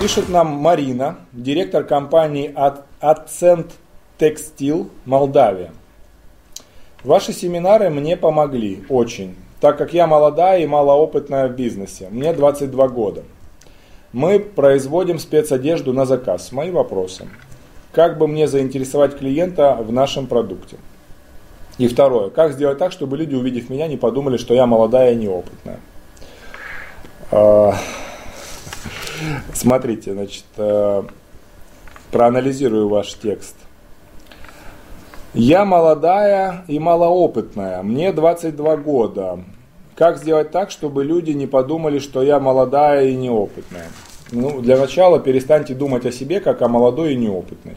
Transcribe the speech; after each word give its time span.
Пишет 0.00 0.30
нам 0.30 0.46
Марина, 0.46 1.18
директор 1.30 1.84
компании 1.84 2.54
Accent 3.02 3.70
Textile 4.18 4.88
Молдавия. 5.04 5.72
Ваши 7.04 7.34
семинары 7.34 7.90
мне 7.90 8.16
помогли 8.16 8.82
очень, 8.88 9.36
так 9.60 9.76
как 9.76 9.92
я 9.92 10.06
молодая 10.06 10.60
и 10.62 10.66
малоопытная 10.66 11.48
в 11.48 11.52
бизнесе. 11.54 12.08
Мне 12.10 12.32
22 12.32 12.88
года. 12.88 13.24
Мы 14.14 14.40
производим 14.40 15.18
спецодежду 15.18 15.92
на 15.92 16.06
заказ. 16.06 16.50
Мои 16.50 16.70
вопросы. 16.70 17.28
Как 17.92 18.16
бы 18.16 18.26
мне 18.26 18.48
заинтересовать 18.48 19.18
клиента 19.18 19.76
в 19.78 19.92
нашем 19.92 20.28
продукте? 20.28 20.78
И 21.76 21.88
второе. 21.88 22.30
Как 22.30 22.52
сделать 22.52 22.78
так, 22.78 22.92
чтобы 22.92 23.18
люди, 23.18 23.34
увидев 23.34 23.68
меня, 23.68 23.86
не 23.86 23.98
подумали, 23.98 24.38
что 24.38 24.54
я 24.54 24.64
молодая 24.64 25.12
и 25.12 25.16
неопытная? 25.16 25.80
Смотрите, 29.52 30.12
значит, 30.12 30.44
э, 30.56 31.02
проанализирую 32.10 32.88
ваш 32.88 33.14
текст. 33.14 33.56
Я 35.34 35.64
молодая 35.64 36.64
и 36.66 36.78
малоопытная. 36.78 37.82
Мне 37.82 38.12
22 38.12 38.76
года. 38.76 39.38
Как 39.94 40.18
сделать 40.18 40.50
так, 40.50 40.70
чтобы 40.70 41.04
люди 41.04 41.30
не 41.32 41.46
подумали, 41.46 41.98
что 41.98 42.22
я 42.22 42.40
молодая 42.40 43.06
и 43.06 43.14
неопытная? 43.14 43.88
Ну, 44.32 44.60
для 44.60 44.76
начала 44.78 45.20
перестаньте 45.20 45.74
думать 45.74 46.06
о 46.06 46.12
себе, 46.12 46.40
как 46.40 46.62
о 46.62 46.68
молодой 46.68 47.14
и 47.14 47.16
неопытной. 47.16 47.76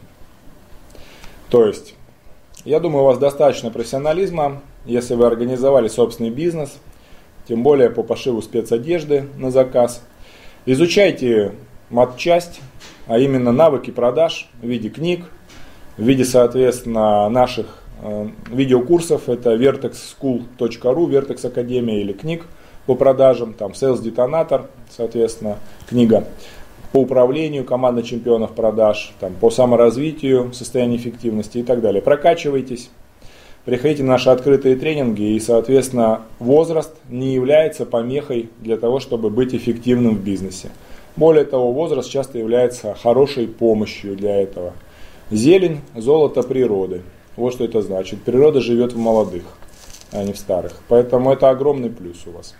То 1.50 1.66
есть, 1.66 1.94
я 2.64 2.80
думаю, 2.80 3.02
у 3.02 3.06
вас 3.06 3.18
достаточно 3.18 3.70
профессионализма, 3.70 4.62
если 4.86 5.14
вы 5.14 5.26
организовали 5.26 5.88
собственный 5.88 6.30
бизнес, 6.30 6.78
тем 7.46 7.62
более 7.62 7.90
по 7.90 8.02
пошиву 8.02 8.40
спецодежды 8.40 9.28
на 9.36 9.50
заказ. 9.50 10.02
Изучайте 10.66 11.52
матчасть, 11.90 12.60
а 13.06 13.18
именно 13.18 13.52
навыки 13.52 13.90
продаж 13.90 14.48
в 14.62 14.66
виде 14.66 14.88
книг, 14.88 15.26
в 15.98 16.02
виде, 16.02 16.24
соответственно, 16.24 17.28
наших 17.28 17.82
э, 18.02 18.28
видеокурсов. 18.50 19.28
Это 19.28 19.54
vertexschool.ru, 19.56 20.48
Vertex 20.58 21.46
Академия 21.46 22.00
или 22.00 22.14
книг 22.14 22.46
по 22.86 22.94
продажам, 22.94 23.52
там 23.52 23.72
Sales 23.72 24.02
Detonator, 24.02 24.66
соответственно, 24.88 25.58
книга 25.86 26.24
по 26.92 26.98
управлению 26.98 27.64
командой 27.64 28.04
чемпионов 28.04 28.54
продаж, 28.54 29.12
там, 29.18 29.34
по 29.34 29.50
саморазвитию, 29.50 30.52
состоянию 30.52 30.98
эффективности 30.98 31.58
и 31.58 31.62
так 31.64 31.80
далее. 31.80 32.00
Прокачивайтесь, 32.00 32.88
приходите 33.64 34.02
на 34.02 34.12
наши 34.12 34.30
открытые 34.30 34.76
тренинги 34.76 35.34
и, 35.34 35.40
соответственно, 35.40 36.22
возраст 36.38 36.94
не 37.08 37.34
является 37.34 37.86
помехой 37.86 38.50
для 38.60 38.76
того, 38.76 39.00
чтобы 39.00 39.30
быть 39.30 39.54
эффективным 39.54 40.16
в 40.16 40.22
бизнесе. 40.22 40.70
Более 41.16 41.44
того, 41.44 41.72
возраст 41.72 42.10
часто 42.10 42.38
является 42.38 42.94
хорошей 42.94 43.46
помощью 43.46 44.16
для 44.16 44.40
этого. 44.40 44.72
Зелень– 45.30 45.80
золото 45.96 46.42
природы. 46.42 47.02
Вот 47.36 47.54
что 47.54 47.64
это 47.64 47.82
значит. 47.82 48.22
Природа 48.22 48.60
живет 48.60 48.92
в 48.92 48.98
молодых, 48.98 49.44
а 50.12 50.22
не 50.22 50.32
в 50.32 50.38
старых. 50.38 50.72
Поэтому 50.88 51.32
это 51.32 51.50
огромный 51.50 51.90
плюс 51.90 52.26
у 52.26 52.32
вас. 52.32 52.54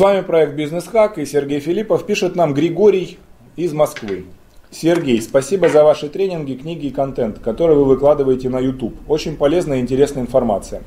С 0.00 0.02
вами 0.02 0.22
проект 0.22 0.54
Бизнес 0.54 0.86
Хак 0.86 1.18
и 1.18 1.26
Сергей 1.26 1.60
Филиппов. 1.60 2.06
Пишет 2.06 2.34
нам 2.34 2.54
Григорий 2.54 3.18
из 3.56 3.74
Москвы. 3.74 4.24
Сергей, 4.70 5.20
спасибо 5.20 5.68
за 5.68 5.84
ваши 5.84 6.08
тренинги, 6.08 6.54
книги 6.54 6.86
и 6.86 6.90
контент, 6.90 7.38
который 7.38 7.76
вы 7.76 7.84
выкладываете 7.84 8.48
на 8.48 8.60
YouTube. 8.60 8.94
Очень 9.08 9.36
полезная 9.36 9.76
и 9.76 9.80
интересная 9.82 10.22
информация. 10.22 10.84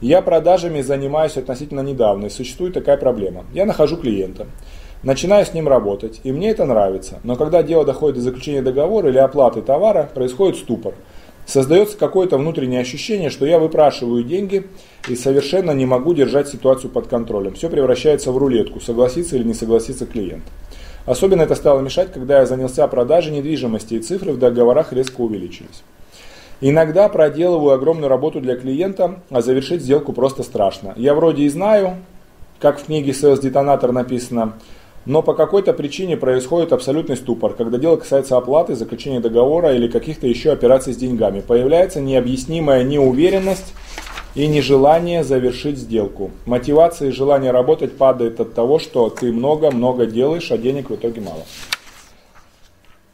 Я 0.00 0.20
продажами 0.20 0.80
занимаюсь 0.80 1.36
относительно 1.36 1.82
недавно, 1.82 2.26
и 2.26 2.28
существует 2.28 2.74
такая 2.74 2.96
проблема. 2.96 3.44
Я 3.52 3.66
нахожу 3.66 3.98
клиента, 3.98 4.48
начинаю 5.04 5.46
с 5.46 5.54
ним 5.54 5.68
работать, 5.68 6.20
и 6.24 6.32
мне 6.32 6.50
это 6.50 6.64
нравится. 6.64 7.20
Но 7.22 7.36
когда 7.36 7.62
дело 7.62 7.84
доходит 7.84 8.16
до 8.16 8.22
заключения 8.22 8.62
договора 8.62 9.10
или 9.10 9.18
оплаты 9.18 9.62
товара, 9.62 10.10
происходит 10.12 10.56
ступор– 10.56 10.94
Создается 11.46 11.96
какое-то 11.96 12.38
внутреннее 12.38 12.80
ощущение, 12.80 13.30
что 13.30 13.46
я 13.46 13.60
выпрашиваю 13.60 14.24
деньги 14.24 14.66
и 15.08 15.14
совершенно 15.14 15.70
не 15.70 15.86
могу 15.86 16.12
держать 16.12 16.48
ситуацию 16.48 16.90
под 16.90 17.06
контролем. 17.06 17.54
Все 17.54 17.70
превращается 17.70 18.32
в 18.32 18.36
рулетку, 18.36 18.80
согласится 18.80 19.36
или 19.36 19.44
не 19.44 19.54
согласится 19.54 20.06
клиент. 20.06 20.42
Особенно 21.06 21.42
это 21.42 21.54
стало 21.54 21.80
мешать, 21.80 22.12
когда 22.12 22.40
я 22.40 22.46
занялся 22.46 22.86
продажей 22.88 23.32
недвижимости, 23.32 23.94
и 23.94 24.00
цифры 24.00 24.32
в 24.32 24.38
договорах 24.38 24.92
резко 24.92 25.20
увеличились. 25.20 25.84
Иногда 26.60 27.08
проделываю 27.08 27.74
огромную 27.74 28.08
работу 28.08 28.40
для 28.40 28.56
клиента, 28.56 29.20
а 29.30 29.40
завершить 29.40 29.82
сделку 29.82 30.12
просто 30.12 30.42
страшно. 30.42 30.94
Я 30.96 31.14
вроде 31.14 31.44
и 31.44 31.48
знаю, 31.48 31.98
как 32.58 32.80
в 32.80 32.86
книге 32.86 33.12
Sales 33.12 33.40
Detonator 33.40 33.92
написано, 33.92 34.54
но 35.06 35.22
по 35.22 35.34
какой-то 35.34 35.72
причине 35.72 36.16
происходит 36.16 36.72
абсолютный 36.72 37.16
ступор, 37.16 37.54
когда 37.54 37.78
дело 37.78 37.96
касается 37.96 38.36
оплаты, 38.36 38.74
заключения 38.74 39.20
договора 39.20 39.72
или 39.74 39.88
каких-то 39.88 40.26
еще 40.26 40.52
операций 40.52 40.92
с 40.92 40.96
деньгами. 40.96 41.40
Появляется 41.40 42.00
необъяснимая 42.00 42.82
неуверенность 42.82 43.72
и 44.34 44.48
нежелание 44.48 45.22
завершить 45.22 45.78
сделку. 45.78 46.32
Мотивация 46.44 47.08
и 47.08 47.12
желание 47.12 47.52
работать 47.52 47.96
падает 47.96 48.40
от 48.40 48.54
того, 48.54 48.80
что 48.80 49.08
ты 49.08 49.32
много-много 49.32 50.06
делаешь, 50.06 50.50
а 50.50 50.58
денег 50.58 50.90
в 50.90 50.96
итоге 50.96 51.20
мало. 51.20 51.44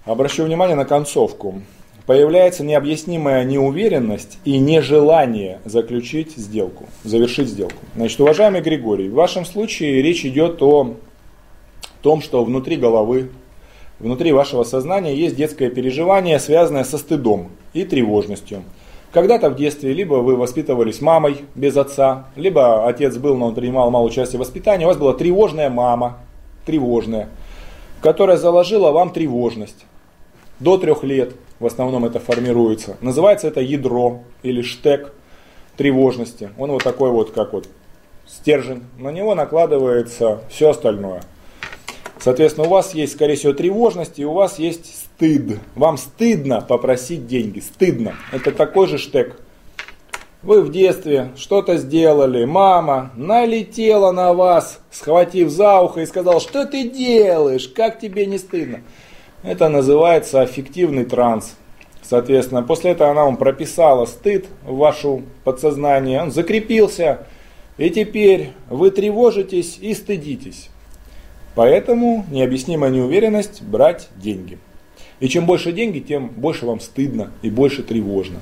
Обращу 0.05 0.45
внимание 0.45 0.75
на 0.75 0.87
концовку. 0.87 1.63
Появляется 2.07 2.65
необъяснимая 2.65 3.45
неуверенность 3.45 4.39
и 4.45 4.59
нежелание 4.59 5.61
заключить 5.65 6.37
сделку, 6.37 6.87
завершить 7.05 7.49
сделку. 7.49 7.77
Значит, 7.95 8.21
уважаемый 8.21 8.61
Григорий, 8.61 9.09
в 9.09 9.15
вашем 9.15 9.45
случае 9.45 10.03
речь 10.03 10.25
идет 10.25 10.61
о 10.63 10.97
том, 12.03 12.21
что 12.21 12.45
внутри 12.45 12.77
головы, 12.77 13.31
внутри 13.99 14.33
вашего 14.33 14.65
сознания 14.65 15.15
есть 15.15 15.37
детское 15.37 15.71
переживание, 15.71 16.39
связанное 16.39 16.85
со 16.85 16.99
стыдом 16.99 17.51
и 17.73 17.85
тревожностью. 17.85 18.63
Когда-то 19.13 19.51
в 19.51 19.57
детстве 19.57 19.93
либо 19.93 20.15
вы 20.15 20.37
воспитывались 20.37 21.01
мамой 21.01 21.45
без 21.55 21.77
отца, 21.77 22.27
либо 22.35 22.87
отец 22.87 23.17
был, 23.17 23.37
но 23.37 23.47
он 23.47 23.55
принимал 23.55 23.91
мало 23.91 24.05
участия 24.05 24.39
в 24.39 24.41
воспитании, 24.41 24.85
у 24.85 24.89
вас 24.89 24.97
была 24.97 25.13
тревожная 25.13 25.71
мама, 25.71 26.19
тревожная, 26.65 27.29
которая 28.01 28.37
заложила 28.37 28.91
вам 28.91 29.11
тревожность. 29.11 29.85
До 30.61 30.79
трех 30.79 31.05
лет 31.05 31.35
в 31.61 31.67
основном 31.67 32.05
это 32.05 32.21
формируется. 32.21 32.97
Называется 33.01 33.49
это 33.49 33.61
ядро 33.61 34.21
или 34.43 34.63
штек 34.63 35.13
тревожности. 35.77 36.51
Он 36.59 36.71
вот 36.73 36.83
такой 36.83 37.11
вот, 37.11 37.33
как 37.33 37.53
вот 37.53 37.69
стержень. 38.27 38.85
На 38.99 39.11
него 39.11 39.35
накладывается 39.35 40.41
все 40.49 40.71
остальное. 40.71 41.23
Соответственно, 42.23 42.69
у 42.69 42.71
вас 42.71 42.95
есть, 42.95 43.15
скорее 43.15 43.35
всего, 43.35 43.53
тревожность 43.53 44.21
и 44.21 44.25
у 44.25 44.33
вас 44.33 44.61
есть 44.61 44.87
стыд. 44.97 45.59
Вам 45.75 45.99
стыдно 45.99 46.61
попросить 46.61 47.27
деньги. 47.27 47.59
Стыдно. 47.59 48.15
Это 48.31 48.53
такой 48.53 48.87
же 48.87 48.97
штек. 48.97 49.41
Вы 50.43 50.63
в 50.63 50.71
детстве 50.71 51.31
что-то 51.37 51.77
сделали, 51.77 52.45
мама 52.45 53.13
налетела 53.17 54.11
на 54.11 54.33
вас, 54.33 54.81
схватив 54.91 55.51
за 55.51 55.81
ухо 55.81 56.01
и 56.01 56.07
сказала, 56.07 56.41
что 56.41 56.67
ты 56.67 56.89
делаешь, 56.89 57.69
как 57.69 58.01
тебе 58.01 58.27
не 58.27 58.39
стыдно. 58.39 58.83
Это 59.45 59.69
называется 59.69 60.43
аффективный 60.43 61.05
транс. 61.05 61.55
Соответственно, 62.03 62.65
после 62.65 62.91
этого 62.91 63.11
она 63.11 63.25
вам 63.25 63.37
прописала 63.37 64.05
стыд 64.05 64.47
в 64.65 64.77
вашу 64.77 65.23
подсознание, 65.45 66.23
он 66.23 66.33
закрепился, 66.33 67.27
и 67.79 67.89
теперь 67.91 68.51
вы 68.69 68.91
тревожитесь 68.91 69.79
и 69.81 69.95
стыдитесь. 69.95 70.72
Поэтому 71.55 72.25
необъяснимая 72.31 72.91
неуверенность 72.91 73.63
брать 73.63 74.09
деньги. 74.17 74.59
И 75.21 75.29
чем 75.29 75.47
больше 75.47 75.73
деньги, 75.73 76.01
тем 76.01 76.29
больше 76.29 76.67
вам 76.67 76.81
стыдно 76.81 77.31
и 77.43 77.51
больше 77.51 77.83
тревожно. 77.83 78.41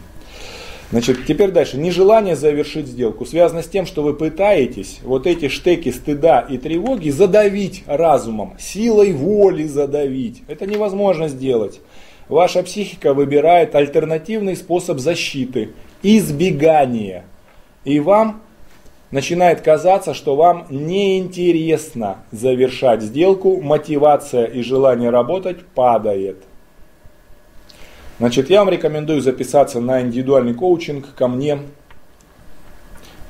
Значит, 0.90 1.24
теперь 1.26 1.52
дальше. 1.52 1.76
Нежелание 1.76 2.34
завершить 2.34 2.86
сделку 2.86 3.24
связано 3.24 3.62
с 3.62 3.68
тем, 3.68 3.86
что 3.86 4.02
вы 4.02 4.14
пытаетесь 4.14 4.98
вот 5.04 5.26
эти 5.26 5.48
штеки 5.48 5.90
стыда 5.90 6.40
и 6.40 6.58
тревоги 6.58 7.10
задавить 7.10 7.84
разумом, 7.86 8.56
силой 8.58 9.12
воли 9.12 9.64
задавить. 9.64 10.42
Это 10.48 10.66
невозможно 10.66 11.28
сделать. 11.28 11.80
Ваша 12.28 12.62
психика 12.62 13.14
выбирает 13.14 13.74
альтернативный 13.74 14.56
способ 14.56 14.98
защиты, 14.98 15.70
избегание. 16.02 17.24
И 17.84 18.00
вам 18.00 18.42
начинает 19.10 19.60
казаться, 19.60 20.14
что 20.14 20.36
вам 20.36 20.66
неинтересно 20.70 22.18
завершать 22.30 23.02
сделку, 23.02 23.60
мотивация 23.60 24.44
и 24.44 24.62
желание 24.62 25.10
работать 25.10 25.66
падает. 25.66 26.44
Значит, 28.18 28.50
я 28.50 28.60
вам 28.60 28.68
рекомендую 28.68 29.20
записаться 29.20 29.80
на 29.80 30.02
индивидуальный 30.02 30.54
коучинг 30.54 31.14
ко 31.14 31.26
мне. 31.26 31.58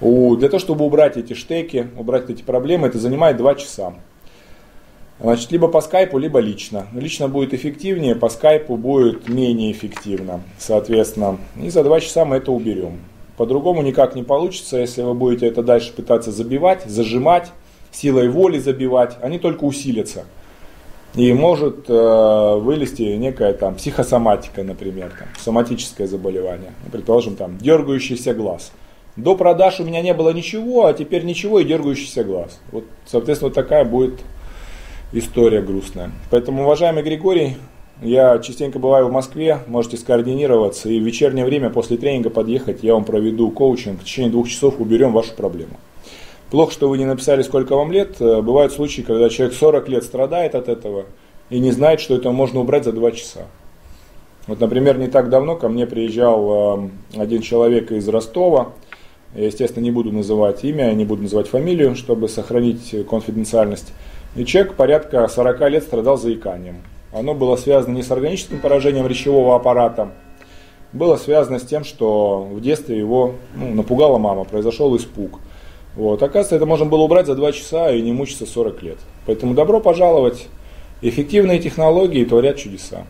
Для 0.00 0.48
того, 0.48 0.58
чтобы 0.58 0.84
убрать 0.84 1.16
эти 1.16 1.34
штеки, 1.34 1.88
убрать 1.96 2.28
эти 2.28 2.42
проблемы, 2.42 2.88
это 2.88 2.98
занимает 2.98 3.36
2 3.36 3.54
часа. 3.54 3.94
Значит, 5.20 5.52
либо 5.52 5.68
по 5.68 5.82
скайпу, 5.82 6.16
либо 6.16 6.40
лично. 6.40 6.86
Лично 6.94 7.28
будет 7.28 7.52
эффективнее, 7.52 8.16
по 8.16 8.30
скайпу 8.30 8.76
будет 8.78 9.28
менее 9.28 9.70
эффективно. 9.70 10.40
Соответственно, 10.58 11.38
и 11.62 11.68
за 11.68 11.84
два 11.84 12.00
часа 12.00 12.24
мы 12.24 12.36
это 12.36 12.50
уберем. 12.50 13.00
По-другому 13.40 13.81
никак 13.81 14.16
не 14.16 14.22
получится, 14.22 14.76
если 14.76 15.00
вы 15.00 15.14
будете 15.14 15.46
это 15.46 15.62
дальше 15.62 15.94
пытаться 15.94 16.31
забивать, 16.31 16.84
зажимать, 16.84 17.50
силой 17.90 18.28
воли 18.28 18.58
забивать, 18.58 19.16
они 19.22 19.38
только 19.38 19.64
усилятся. 19.64 20.26
И 21.14 21.32
может 21.32 21.88
э, 21.88 22.58
вылезти 22.58 23.00
некая 23.16 23.54
там 23.54 23.76
психосоматика, 23.76 24.62
например, 24.62 25.14
там, 25.19 25.28
соматическое 25.38 26.06
заболевание. 26.06 26.75
Ну, 26.84 26.90
предположим, 26.90 27.34
там 27.34 27.56
дергающийся 27.56 28.34
глаз. 28.34 28.72
До 29.16 29.34
продаж 29.37 29.81
у 29.81 29.84
меня 29.84 30.02
не 30.02 30.12
было 30.12 30.34
ничего, 30.34 30.84
а 30.84 30.92
теперь 30.92 31.25
ничего 31.25 31.60
и 31.60 31.64
дергающийся 31.64 32.25
глаз. 32.25 32.60
Вот, 32.72 32.84
соответственно, 33.06 33.48
вот 33.48 33.54
такая 33.54 33.87
будет 33.87 34.20
история 35.14 35.62
грустная. 35.62 36.10
Поэтому, 36.31 36.64
уважаемый 36.64 37.02
Григорий, 37.02 37.56
я 38.02 38.38
частенько 38.38 38.79
бываю 38.79 39.08
в 39.08 39.12
Москве, 39.12 39.58
можете 39.67 39.97
скоординироваться 39.97 40.88
и 40.88 40.99
в 40.99 41.05
вечернее 41.05 41.44
время 41.44 41.70
после 41.70 41.97
тренинга 41.97 42.31
подъехать, 42.31 42.82
я 42.82 42.94
вам 42.94 43.05
проведу 43.05 43.50
коучинг, 43.50 44.00
в 44.00 44.05
течение 44.05 44.31
двух 44.31 44.49
часов 44.49 44.81
уберем 44.81 45.12
вашу 45.12 45.35
проблему. 45.35 45.79
Плохо, 46.50 46.73
что 46.73 46.88
вы 46.88 46.99
не 46.99 47.05
написали, 47.05 47.43
сколько 47.43 47.76
вам 47.76 47.93
лет. 47.93 48.20
Э, 48.20 48.43
бывают 48.43 48.73
случаи, 48.73 49.02
когда 49.02 49.29
человек 49.29 49.56
40 49.56 49.88
лет 49.88 50.02
страдает 50.02 50.56
от 50.56 50.69
этого 50.69 51.05
и 51.49 51.61
не 51.61 51.70
знает, 51.70 52.00
что 52.00 52.17
это 52.17 52.32
можно 52.32 52.61
убрать 52.61 52.85
за 52.85 52.93
2 52.93 53.12
часа. 53.12 53.47
Вот, 54.49 54.58
например, 54.58 54.99
не 54.99 55.06
так 55.06 55.29
давно 55.29 55.55
ко 55.55 55.69
мне 55.69 55.87
приезжал 55.87 56.88
э, 57.14 57.20
один 57.20 57.41
человек 57.43 57.93
из 57.93 58.08
Ростова. 58.08 58.73
Я, 59.37 59.47
естественно, 59.47 59.85
не 59.85 59.93
буду 59.93 60.11
называть 60.11 60.64
имя, 60.64 60.93
не 60.93 61.05
буду 61.05 61.23
называть 61.23 61.47
фамилию, 61.47 61.94
чтобы 61.94 62.29
сохранить 62.29 62.97
конфиденциальность. 63.08 63.93
И 64.35 64.44
человек 64.44 64.75
порядка 64.75 65.29
40 65.29 65.70
лет 65.70 65.85
страдал 65.85 66.19
заиканием. 66.19 66.79
Оно 67.12 67.34
было 67.34 67.56
связано 67.56 67.94
не 67.94 68.02
с 68.02 68.10
органическим 68.10 68.60
поражением 68.60 69.06
речевого 69.06 69.56
аппарата, 69.56 70.10
было 70.92 71.16
связано 71.16 71.58
с 71.58 71.62
тем, 71.62 71.84
что 71.84 72.48
в 72.50 72.60
детстве 72.60 72.98
его 72.98 73.34
ну, 73.54 73.74
напугала 73.74 74.18
мама, 74.18 74.44
произошел 74.44 74.96
испуг– 74.96 75.40
вот. 75.96 76.22
Оказывается, 76.22 76.56
это 76.56 76.66
можно 76.66 76.86
было 76.86 77.02
убрать 77.02 77.26
за 77.26 77.34
2 77.34 77.52
часа 77.52 77.92
и 77.92 78.00
не 78.00 78.12
мучиться 78.12 78.46
40 78.46 78.82
лет. 78.82 78.98
Поэтому 79.26 79.54
добро 79.54 79.80
пожаловать. 79.80 80.48
Эффективные 81.02 81.58
технологии 81.58 82.24
творят 82.24 82.56
чудеса. 82.58 83.06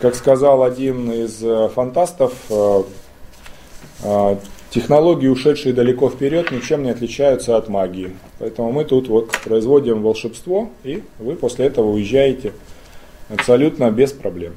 Как 0.00 0.14
сказал 0.14 0.62
один 0.62 1.10
из 1.10 1.42
э, 1.42 1.68
фантастов, 1.74 2.32
э, 2.50 2.82
э, 4.04 4.36
технологии, 4.70 5.26
ушедшие 5.26 5.74
далеко 5.74 6.08
вперед, 6.08 6.52
ничем 6.52 6.84
не 6.84 6.90
отличаются 6.90 7.56
от 7.56 7.68
магии. 7.68 8.12
Поэтому 8.38 8.70
мы 8.70 8.84
тут 8.84 9.08
вот 9.08 9.32
производим 9.42 10.02
волшебство, 10.02 10.70
и 10.84 11.02
вы 11.18 11.34
после 11.34 11.66
этого 11.66 11.90
уезжаете 11.90 12.52
абсолютно 13.28 13.90
без 13.90 14.12
проблем. 14.12 14.54